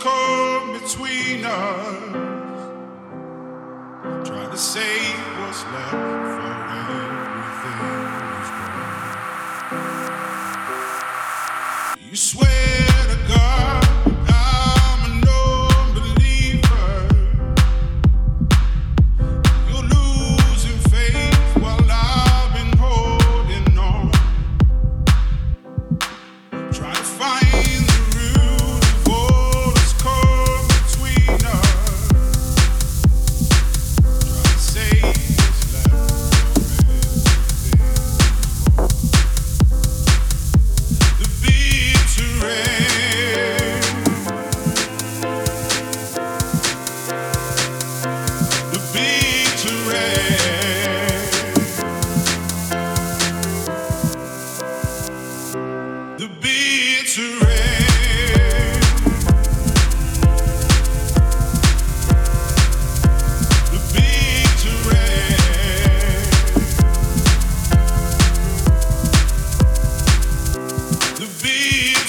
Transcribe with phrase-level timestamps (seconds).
[0.00, 2.12] come between us,
[4.26, 8.00] trying to save what's left for everything.
[12.10, 12.79] You swear.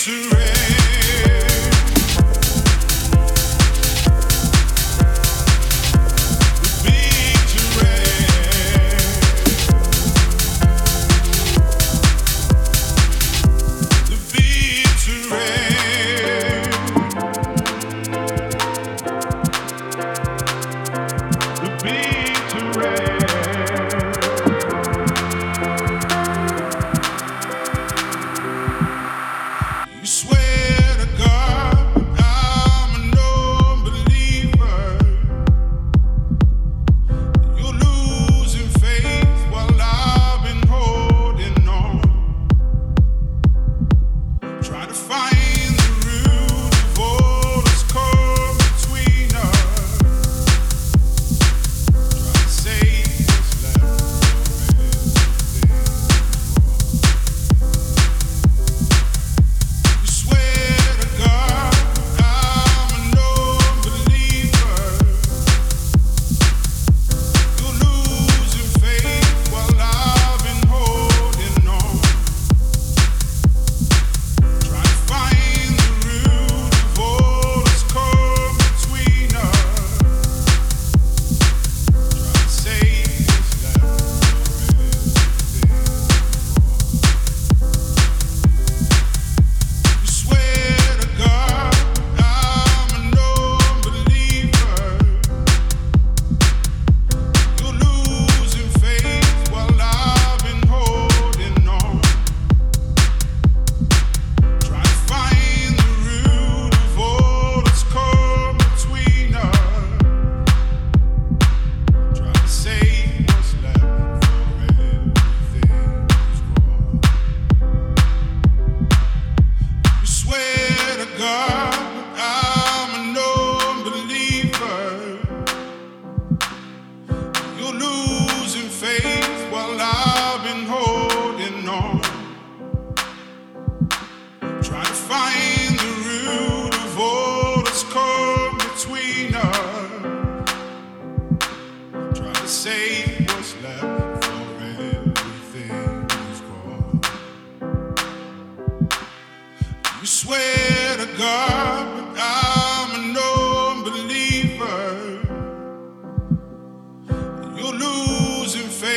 [0.00, 0.49] to rain.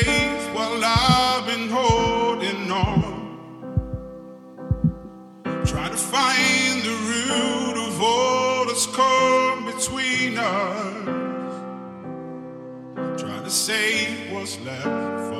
[0.01, 3.13] face while I've been holding on.
[5.65, 11.05] Try to find the root of all that's come between us.
[13.21, 15.32] Try to save what's left.